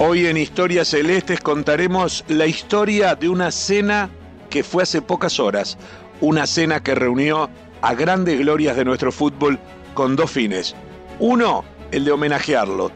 [0.00, 4.10] Hoy en Historias Celestes contaremos la historia de una cena
[4.48, 5.76] que fue hace pocas horas,
[6.20, 7.50] una cena que reunió
[7.82, 9.58] a grandes glorias de nuestro fútbol
[9.94, 10.76] con dos fines.
[11.18, 12.92] Uno, el de homenajearlo,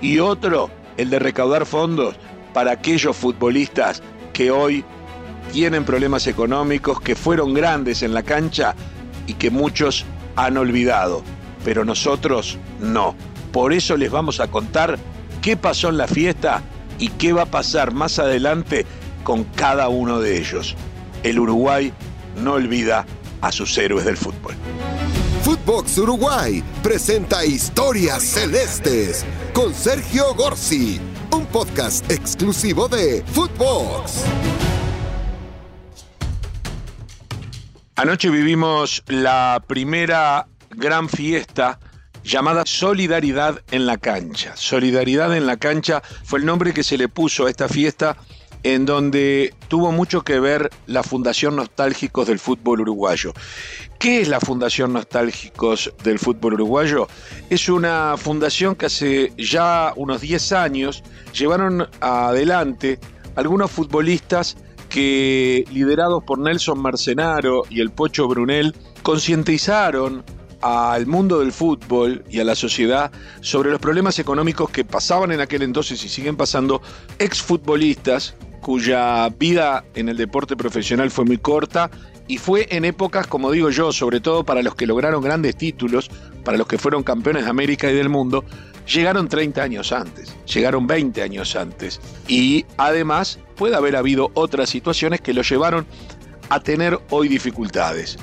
[0.00, 2.16] y otro, el de recaudar fondos
[2.54, 4.02] para aquellos futbolistas
[4.32, 4.82] que hoy
[5.52, 8.74] tienen problemas económicos, que fueron grandes en la cancha
[9.26, 11.22] y que muchos han olvidado,
[11.66, 13.14] pero nosotros no.
[13.52, 14.98] Por eso les vamos a contar
[15.46, 16.60] qué pasó en la fiesta
[16.98, 18.84] y qué va a pasar más adelante
[19.22, 20.74] con cada uno de ellos.
[21.22, 21.92] El Uruguay
[22.42, 23.06] no olvida
[23.40, 24.56] a sus héroes del fútbol.
[25.44, 31.00] Footbox Uruguay presenta Historias Celestes con Sergio Gorsi,
[31.30, 34.24] un podcast exclusivo de Footbox.
[37.94, 41.78] Anoche vivimos la primera gran fiesta
[42.26, 44.56] llamada Solidaridad en la cancha.
[44.56, 48.16] Solidaridad en la cancha fue el nombre que se le puso a esta fiesta
[48.64, 53.32] en donde tuvo mucho que ver la Fundación Nostálgicos del Fútbol Uruguayo.
[54.00, 57.06] ¿Qué es la Fundación Nostálgicos del Fútbol Uruguayo?
[57.48, 62.98] Es una fundación que hace ya unos 10 años llevaron adelante
[63.36, 64.56] algunos futbolistas
[64.88, 70.24] que, liderados por Nelson Marcenaro y el Pocho Brunel, concientizaron
[70.62, 75.40] al mundo del fútbol y a la sociedad sobre los problemas económicos que pasaban en
[75.40, 76.82] aquel entonces y siguen pasando
[77.18, 81.90] exfutbolistas cuya vida en el deporte profesional fue muy corta
[82.28, 86.10] y fue en épocas, como digo yo, sobre todo para los que lograron grandes títulos,
[86.44, 88.44] para los que fueron campeones de América y del mundo,
[88.92, 92.00] llegaron 30 años antes, llegaron 20 años antes.
[92.26, 95.86] Y además puede haber habido otras situaciones que lo llevaron
[96.48, 98.18] a tener hoy dificultades.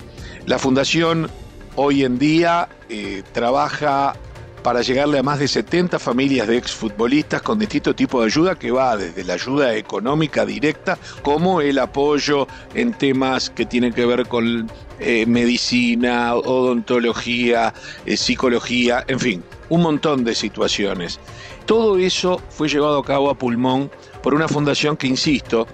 [0.45, 1.29] La Fundación
[1.75, 4.13] hoy en día eh, trabaja
[4.61, 8.71] para llegarle a más de 70 familias de exfutbolistas con distinto tipo de ayuda que
[8.71, 14.25] va desde la ayuda económica directa como el apoyo en temas que tienen que ver
[14.27, 17.73] con eh, medicina, odontología,
[18.05, 21.19] eh, psicología, en fin, un montón de situaciones.
[21.66, 23.91] Todo eso fue llevado a cabo a pulmón
[24.22, 25.67] por una fundación que, insisto,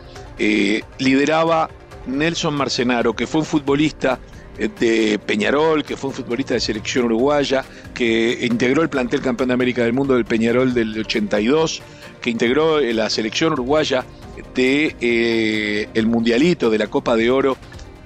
[0.98, 1.70] lideraba
[2.08, 4.20] Nelson Marcenaro, que fue un futbolista
[4.68, 9.53] de Peñarol, que fue un futbolista de selección uruguaya, que integró el plantel campeón de
[9.53, 11.81] América del Mundo del Peñarol del 82,
[12.22, 14.06] que integró la selección uruguaya
[14.53, 17.58] de eh, el Mundialito de la Copa de Oro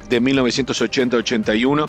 [0.09, 1.87] de 1980-81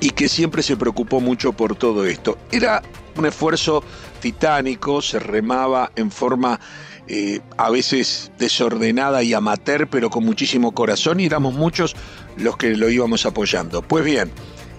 [0.00, 2.38] y que siempre se preocupó mucho por todo esto.
[2.50, 2.82] Era
[3.16, 3.82] un esfuerzo
[4.20, 6.58] titánico, se remaba en forma
[7.08, 11.96] eh, a veces desordenada y amateur, pero con muchísimo corazón, y éramos muchos
[12.36, 13.80] los que lo íbamos apoyando.
[13.80, 14.30] Pues bien,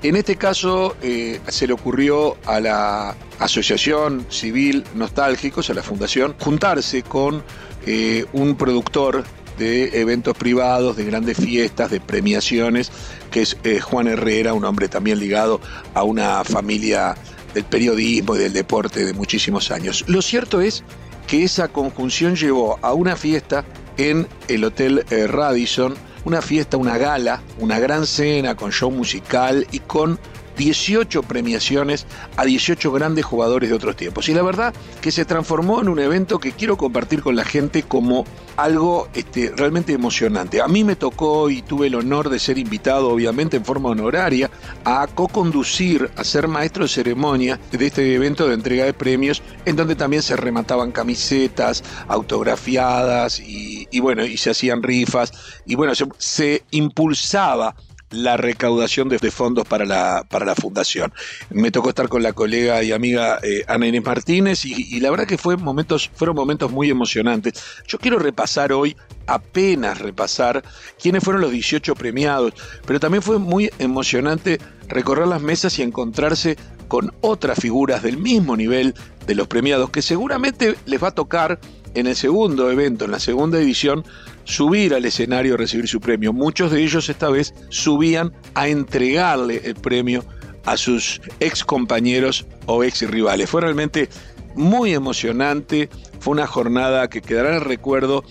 [0.04, 6.36] en este caso eh, se le ocurrió a la Asociación Civil Nostálgicos, a la Fundación,
[6.40, 7.44] juntarse con
[7.88, 9.24] eh, un productor
[9.58, 12.92] de eventos privados, de grandes fiestas, de premiaciones,
[13.32, 15.60] que es Juan Herrera, un hombre también ligado
[15.96, 17.16] a una familia
[17.54, 20.06] del periodismo y del deporte de muchísimos años.
[20.08, 20.84] Lo cierto es
[21.30, 23.64] que esa conjunción llevó a una fiesta
[23.98, 25.94] en el Hotel eh, Radisson,
[26.26, 30.20] una fiesta, una gala, una gran cena con show musical y con
[30.60, 32.06] 18 premiaciones
[32.36, 34.28] a 18 grandes jugadores de otros tiempos.
[34.28, 37.84] Y la verdad que se transformó en un evento que quiero compartir con la gente
[37.84, 38.26] como
[38.58, 40.62] algo este, realmente emocionante.
[40.62, 44.52] A mí me tocó y tuve el honor de ser invitado, obviamente en forma honoraria,
[44.84, 49.78] a co-conducir, a ser maestro de ceremonia de este evento de entrega de premios, en
[49.78, 55.32] donde también se remataban camisetas autografiadas y, bueno, y se hacían rifas,
[55.66, 57.76] y bueno, se impulsaba
[58.12, 61.14] la recaudación de, fondos para la, para la fundación.
[61.50, 65.28] Me tocó estar con la colega y amiga eh, Ana Inés Martínez y, la verdad
[65.28, 67.64] que fue momentos, fueron momentos muy emocionantes.
[67.88, 68.96] Yo quiero repasar hoy,
[69.28, 70.64] apenas repasar,
[71.02, 72.54] quiénes fueron los 18 premiados,
[72.86, 76.58] pero también fue muy emocionante recorrer las mesas y encontrarse
[76.90, 78.94] con otras figuras del mismo nivel
[79.26, 81.60] de los premiados que seguramente les va a tocar
[81.94, 84.04] en el segundo evento, en la segunda edición,
[84.44, 86.34] subir al escenario a recibir su premio.
[86.34, 90.26] Muchos de ellos esta vez subían a entregarle el premio
[90.66, 93.50] a sus ex compañeros o ex rivales.
[93.50, 94.10] Fue realmente
[94.56, 95.90] muy emocionante,
[96.20, 98.24] fue una jornada que quedará en recuerdo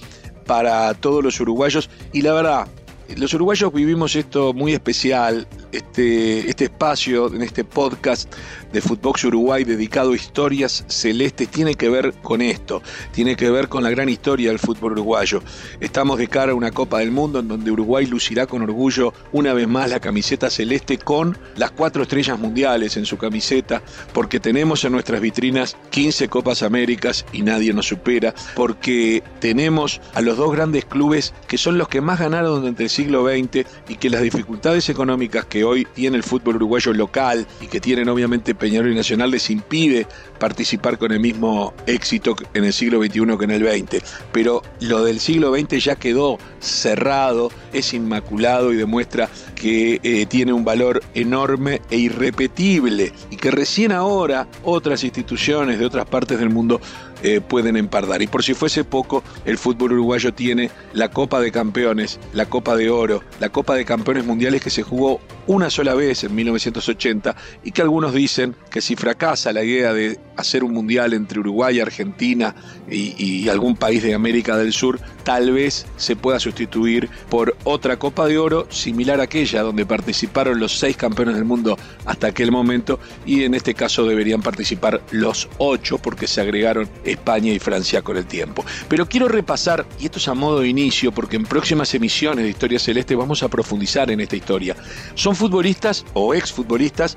[0.47, 2.69] para todos los uruguayos y la verdad,
[3.17, 8.33] los uruguayos vivimos esto muy especial, este, este espacio, en este podcast
[8.73, 12.83] de Footbox Uruguay dedicado a historias celestes, tiene que ver con esto,
[13.13, 15.43] tiene que ver con la gran historia del fútbol uruguayo.
[15.81, 19.53] Estamos de cara a una Copa del Mundo en donde Uruguay lucirá con orgullo una
[19.55, 23.83] vez más la camiseta celeste con las cuatro estrellas mundiales en su camiseta,
[24.13, 30.21] porque tenemos en nuestras vitrinas 15 Copas Américas y nadie nos supera, porque tenemos a
[30.21, 33.97] los dos grandes clubes que son los que más ganaron durante el siglo XX y
[33.97, 38.55] que las dificultades económicas que hoy tiene el fútbol uruguayo local y que tienen obviamente
[38.55, 40.07] Peñarol y Nacional les impide
[40.39, 44.03] participar con el mismo éxito en el siglo XXI que en el XX.
[44.33, 50.53] Pero lo del siglo XX ya quedó cerrado, es inmaculado y demuestra que eh, tiene
[50.53, 56.51] un valor enorme e irrepetible y que recién ahora otras instituciones de otras partes del
[56.51, 56.81] mundo
[57.23, 58.23] eh, pueden empardar.
[58.23, 62.77] Y por si fuese poco, el fútbol uruguayo tiene la Copa de Campeones, la Copa
[62.77, 67.35] de Oro, la Copa de Campeones Mundiales que se jugó una sola vez en 1980
[67.65, 71.81] y que algunos dicen que si fracasa la idea de hacer un mundial entre Uruguay,
[71.81, 72.55] Argentina
[72.89, 78.27] y, algún país de América del Sur, tal vez se pueda sustituir por otra Copa
[78.27, 83.01] de Oro similar a aquella donde participaron los seis campeones del mundo hasta aquel momento
[83.25, 88.17] y en este caso deberían participar los ocho porque se agregaron España y Francia con
[88.17, 88.65] el tiempo.
[88.89, 92.51] Pero quiero repasar, y esto es a modo de inicio porque en próximas emisiones de
[92.51, 94.77] Historia Celeste vamos a profundizar en esta historia.
[95.15, 97.17] Son futbolistas o exfutbolistas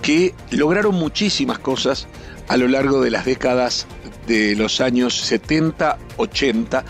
[0.00, 2.06] que lograron muchísimas cosas
[2.48, 3.86] a lo largo de las décadas
[4.26, 6.84] de los años 70, 80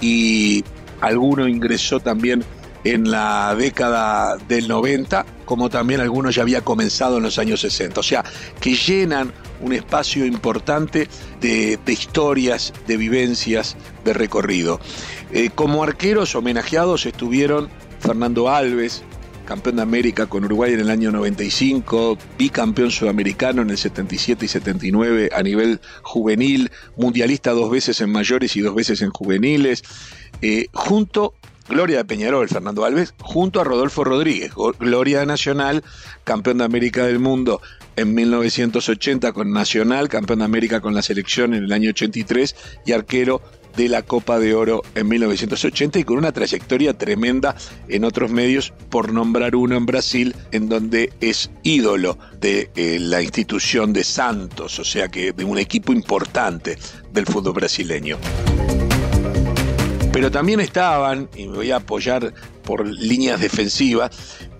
[0.00, 0.64] y
[1.00, 2.44] alguno ingresó también
[2.84, 8.00] en la década del 90, como también algunos ya había comenzado en los años 60.
[8.00, 8.24] O sea,
[8.60, 11.08] que llenan un espacio importante
[11.40, 14.80] de, historias, de vivencias, de recorrido.
[15.32, 17.68] Eh, como arqueros homenajeados estuvieron
[18.00, 19.02] Fernando Alves,
[19.44, 24.48] campeón de América con Uruguay en el año 95, bicampeón sudamericano en el 77 y
[24.48, 29.82] 79 a nivel juvenil, mundialista dos veces en mayores y dos veces en juveniles,
[30.40, 31.34] eh, junto
[31.70, 35.84] Gloria de Peñarol, Fernando Alves, junto a Rodolfo Rodríguez, Gloria Nacional,
[36.24, 37.62] campeón de América del Mundo
[37.94, 42.56] en 1980 con Nacional, campeón de América con la selección en el año 83
[42.86, 43.40] y arquero
[43.76, 47.54] de la Copa de Oro en 1980 y con una trayectoria tremenda
[47.88, 53.22] en otros medios, por nombrar uno en Brasil, en donde es ídolo de eh, la
[53.22, 56.76] institución de Santos, o sea que de un equipo importante
[57.12, 58.18] del fútbol brasileño.
[60.12, 62.34] Pero también estaban, y me voy a apoyar
[62.64, 64.10] por líneas defensivas,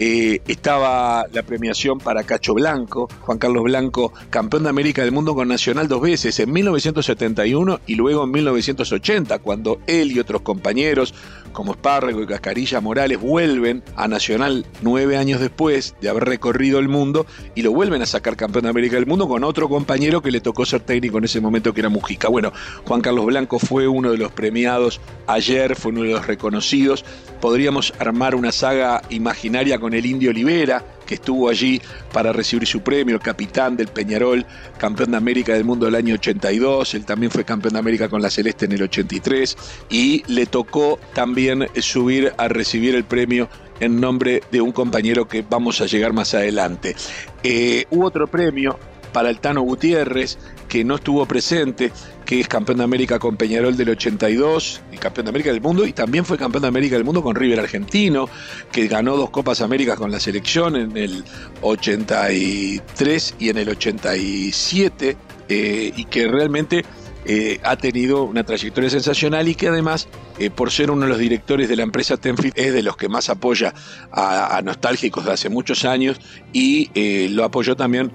[0.03, 5.35] eh, estaba la premiación para Cacho Blanco, Juan Carlos Blanco, campeón de América del Mundo
[5.35, 11.13] con Nacional dos veces, en 1971 y luego en 1980, cuando él y otros compañeros
[11.53, 16.89] como Espárrago y Cascarilla Morales vuelven a Nacional nueve años después de haber recorrido el
[16.89, 20.31] mundo y lo vuelven a sacar campeón de América del Mundo con otro compañero que
[20.31, 22.29] le tocó ser técnico en ese momento que era Mujica.
[22.29, 22.53] Bueno,
[22.87, 27.05] Juan Carlos Blanco fue uno de los premiados ayer, fue uno de los reconocidos.
[27.41, 31.81] Podríamos armar una saga imaginaria con el Indio Olivera, que estuvo allí
[32.13, 34.47] para recibir su premio, el capitán del Peñarol,
[34.79, 38.23] campeón de América del mundo del año 82, él también fue campeón de América con
[38.23, 39.57] la Celeste en el 83
[39.91, 43.49] y le tocó también subir a recibir el premio
[43.81, 46.95] en nombre de un compañero que vamos a llegar más adelante.
[47.43, 48.79] Eh, hubo otro premio
[49.13, 51.93] para el Tano Gutiérrez, que no estuvo presente,
[52.25, 55.85] que es campeón de América con Peñarol del 82 y campeón de América del mundo,
[55.85, 58.29] y también fue campeón de América del mundo con River Argentino,
[58.71, 61.25] que ganó dos Copas Américas con la selección en el
[61.63, 65.17] 83 y en el 87,
[65.49, 66.85] eh, y que realmente
[67.25, 70.09] eh, ha tenido una trayectoria sensacional y que además,
[70.41, 73.09] eh, por ser uno de los directores de la empresa Tenfield, es de los que
[73.09, 73.73] más apoya
[74.11, 76.21] a, nostálgicos de hace muchos años
[76.53, 78.11] y eh, lo apoyó también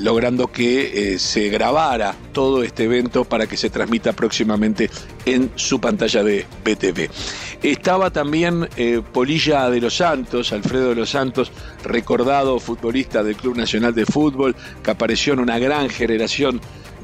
[0.00, 4.90] logrando que se grabara todo este evento para que se transmita próximamente
[5.24, 7.08] en su pantalla de BTV.
[7.62, 8.68] Estaba también
[9.12, 11.52] Polilla de los Santos, Alfredo de los Santos,
[11.84, 16.60] recordado futbolista del Club Nacional de Fútbol, que apareció en una gran generación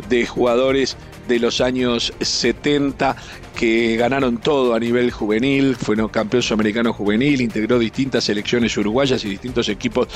[0.08, 0.96] de jugadores
[1.28, 3.14] de los años 70
[3.54, 9.28] que ganaron todo a nivel juvenil, fue campeón sudamericano juvenil, integró distintas selecciones uruguayas y
[9.28, 10.08] distintos equipos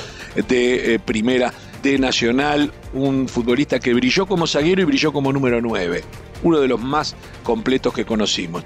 [0.48, 1.52] de eh, primera
[1.82, 6.02] de Nacional, un futbolista que brilló como zaguero y brilló como número 9,
[6.44, 8.64] uno de los más completos que conocimos.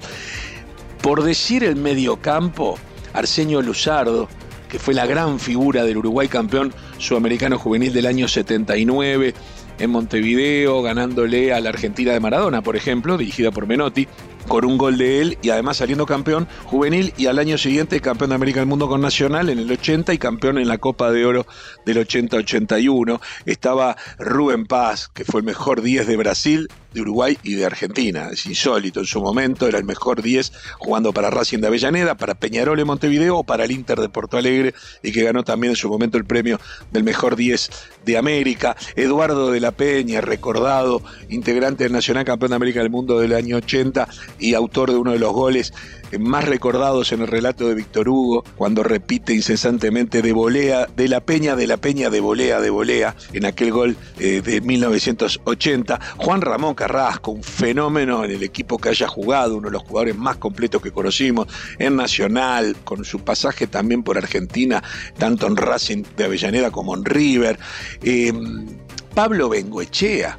[1.01, 2.77] Por decir el mediocampo,
[3.13, 4.29] Arsenio Luzardo,
[4.69, 9.33] que fue la gran figura del Uruguay campeón sudamericano juvenil del año 79,
[9.79, 14.07] en Montevideo, ganándole a la Argentina de Maradona, por ejemplo, dirigida por Menotti
[14.47, 18.29] con un gol de él y además saliendo campeón juvenil y al año siguiente campeón
[18.29, 21.25] de América del Mundo con Nacional en el 80 y campeón en la Copa de
[21.25, 21.45] Oro
[21.85, 23.19] del 80-81.
[23.45, 28.29] Estaba Rubén Paz, que fue el mejor 10 de Brasil, de Uruguay y de Argentina.
[28.31, 32.35] Es insólito en su momento, era el mejor 10 jugando para Racing de Avellaneda, para
[32.35, 34.73] Peñarol en Montevideo o para el Inter de Porto Alegre
[35.03, 36.59] y que ganó también en su momento el premio
[36.91, 37.69] del mejor 10
[38.05, 38.75] de América.
[38.95, 43.57] Eduardo de la Peña, recordado integrante del Nacional Campeón de América del Mundo del año
[43.57, 44.07] 80
[44.39, 45.73] y autor de uno de los goles
[46.19, 51.21] más recordados en el relato de Víctor Hugo, cuando repite incesantemente de volea, de la
[51.21, 55.99] peña, de la peña, de volea, de volea, en aquel gol eh, de 1980.
[56.17, 60.15] Juan Ramón Carrasco, un fenómeno en el equipo que haya jugado, uno de los jugadores
[60.15, 61.47] más completos que conocimos,
[61.79, 64.83] en Nacional, con su pasaje también por Argentina,
[65.17, 67.59] tanto en Racing de Avellaneda como en River.
[68.03, 68.33] Eh,
[69.13, 70.37] Pablo Bengoechea,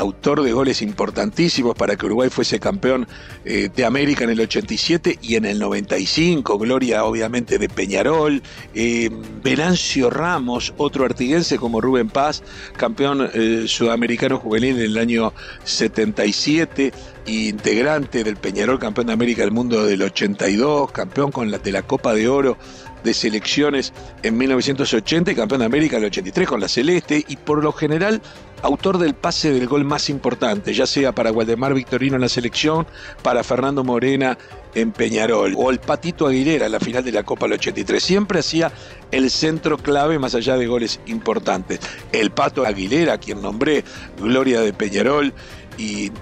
[0.00, 3.06] autor de goles importantísimos para que Uruguay fuese campeón
[3.44, 8.42] eh, de América en el 87 y en el 95, gloria obviamente de Peñarol,
[8.74, 9.10] eh,
[9.42, 12.42] Venancio Ramos, otro artiguense como Rubén Paz,
[12.76, 16.92] campeón eh, sudamericano juvenil en el año 77,
[17.26, 21.82] integrante del Peñarol, campeón de América del Mundo del 82, campeón con la, de la
[21.82, 22.56] Copa de Oro
[23.02, 23.92] de selecciones
[24.22, 27.72] en 1980 y campeón de América en el 83 con la Celeste y por lo
[27.72, 28.20] general
[28.62, 32.86] autor del pase del gol más importante, ya sea para Waldemar Victorino en la selección,
[33.22, 34.36] para Fernando Morena
[34.74, 38.02] en Peñarol o el Patito Aguilera en la final de la Copa del 83.
[38.02, 38.70] Siempre hacía
[39.10, 41.80] el centro clave más allá de goles importantes.
[42.12, 43.84] El Pato Aguilera, quien nombré,
[44.18, 45.32] Gloria de Peñarol
[45.78, 46.12] y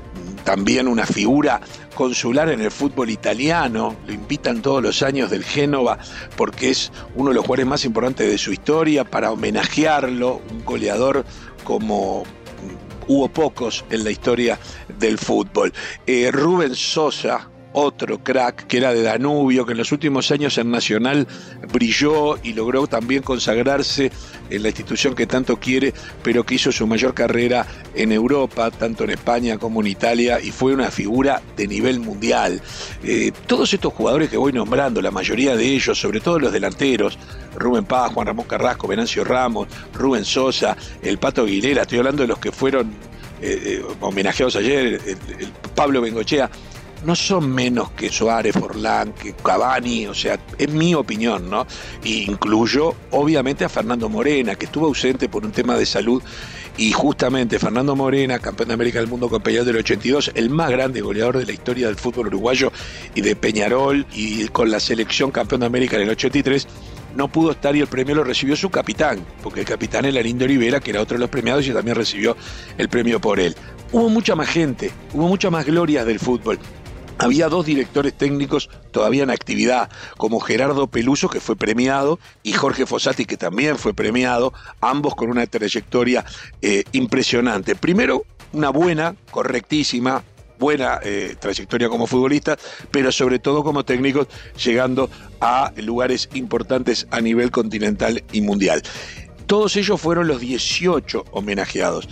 [0.44, 1.60] también una figura
[1.94, 5.98] consular en el fútbol italiano, lo invitan todos los años del Génova
[6.36, 11.24] porque es uno de los jugadores más importantes de su historia, para homenajearlo, un goleador
[11.64, 12.24] como
[13.08, 14.58] hubo pocos en la historia
[14.98, 15.72] del fútbol.
[16.06, 20.70] Eh, Rubén Sosa, otro crack que era de Danubio, que en los últimos años en
[20.70, 21.26] Nacional
[21.72, 24.10] brilló y logró también consagrarse
[24.50, 29.04] en la institución que tanto quiere, pero que hizo su mayor carrera en Europa, tanto
[29.04, 32.60] en España como en Italia, y fue una figura de nivel mundial.
[33.04, 37.18] Eh, todos estos jugadores que voy nombrando, la mayoría de ellos, sobre todo los delanteros,
[37.56, 42.28] Rubén Paz, Juan Ramón Carrasco, Venancio Ramos, Rubén Sosa, el Pato Aguilera, estoy hablando de
[42.28, 42.88] los que fueron
[43.40, 46.50] eh, eh, homenajeados ayer, el Pablo Bengochea,
[47.04, 51.66] no son menos que Suárez, Forlán, que Cavani, o sea, es mi opinión, ¿no?
[52.04, 56.22] incluyo, obviamente, a Fernando Morena, que estuvo ausente por un tema de salud,
[56.76, 60.70] y justamente Fernando Morena, campeón de América del Mundo con Peñarol del 82, el más
[60.70, 62.72] grande goleador de la historia del fútbol uruguayo
[63.14, 66.68] y de Peñarol, y con la selección campeón de América en el 83,
[67.16, 70.44] no pudo estar y el premio lo recibió su capitán, porque el capitán era Lindo
[70.44, 72.36] Olivera, que era otro de los premiados y también recibió
[72.76, 73.56] el premio por él.
[73.90, 76.58] Hubo mucha más gente, hubo mucha más gloria del fútbol.
[77.18, 82.86] Había dos directores técnicos todavía en actividad, como Gerardo Peluso, que fue premiado, y Jorge
[82.86, 86.24] Fossati, que también fue premiado, ambos con una trayectoria
[86.62, 87.74] eh, impresionante.
[87.74, 90.22] Primero, una buena, correctísima,
[90.58, 92.56] buena eh, trayectoria como futbolista,
[92.90, 94.28] pero sobre todo como técnicos,
[94.62, 95.10] llegando
[95.40, 98.82] a lugares importantes a nivel continental y mundial.
[99.46, 102.08] Todos ellos fueron los 18 homenajeados.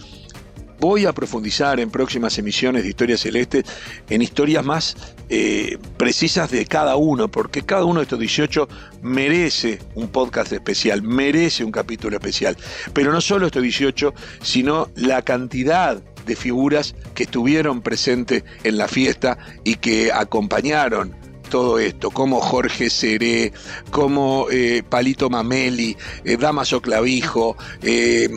[0.79, 3.65] Voy a profundizar en próximas emisiones de Historia Celeste
[4.11, 4.97] en historias más
[5.29, 8.69] eh, precisas de cada uno, porque cada uno de estos 18
[9.03, 12.57] merece un podcast especial, merece un capítulo especial.
[12.93, 18.89] Pero no solo estos 18, sino la cantidad de figuras que estuvieron presentes en la
[18.89, 21.15] fiesta y que acompañaron
[21.47, 23.53] todo esto, como Jorge Seré,
[23.91, 28.29] como eh, Palito Mameli, eh, Damaso Clavijo, eh,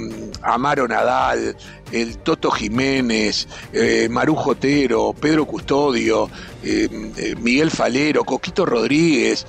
[0.41, 1.57] Amaro Nadal,
[1.91, 3.47] el Toto Jiménez,
[4.09, 6.29] Marujo Otero, Pedro Custodio,
[6.61, 9.45] Miguel Falero, Coquito Rodríguez,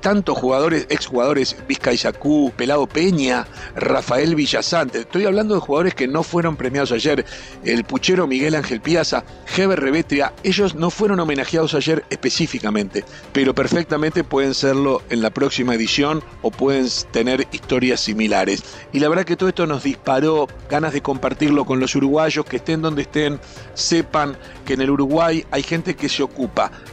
[0.00, 3.46] tantos jugadores, exjugadores, Vizca Isacú, Pelado Peña,
[3.76, 5.00] Rafael Villasante.
[5.00, 7.24] Estoy hablando de jugadores que no fueron premiados ayer.
[7.64, 9.24] El puchero Miguel Ángel Piazza,
[9.56, 15.74] Heber Revetria, ellos no fueron homenajeados ayer específicamente pero perfectamente pueden serlo en la próxima
[15.74, 18.62] edición o pueden tener historias similares.
[18.92, 22.56] Y la verdad que todo esto nos disparó ganas de compartirlo con los uruguayos, que
[22.56, 23.40] estén donde estén,
[23.74, 26.31] sepan que en el Uruguay hay gente que se ocupa,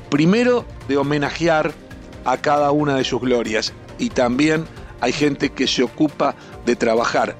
[0.09, 1.73] primero, de homenajear
[2.25, 4.65] a cada una de sus glorias y también
[5.01, 7.37] hay gente que se ocupa de trabajar,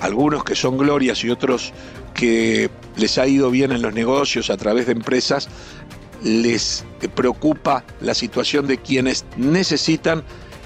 [0.00, 1.72] algunos que son glorias y otros
[2.14, 5.48] que les ha ido bien en los negocios a través de empresas,
[6.22, 6.84] les
[7.14, 10.22] preocupa la situación de quienes necesitan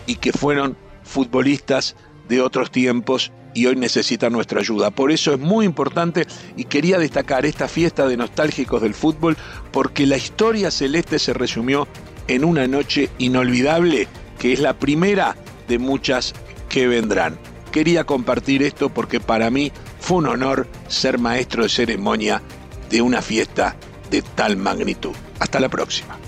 [0.06, 1.94] y que fueron futbolistas
[2.28, 4.90] de otros tiempos y hoy necesitan nuestra ayuda.
[4.90, 9.36] Por eso es muy importante y quería destacar esta fiesta de nostálgicos del fútbol
[9.72, 11.88] porque la historia celeste se resumió
[12.28, 14.08] en una noche inolvidable
[14.38, 15.36] que es la primera
[15.68, 16.34] de muchas
[16.68, 17.38] que vendrán.
[17.70, 22.42] Quería compartir esto porque para mí fue un honor ser maestro de ceremonia
[22.90, 23.76] de una fiesta
[24.10, 25.14] de tal magnitud.
[25.40, 26.23] Hasta la próxima.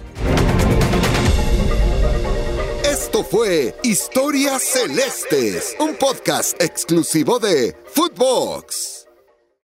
[3.16, 9.06] Esto fue Historias Celestes, un podcast exclusivo de Footbox.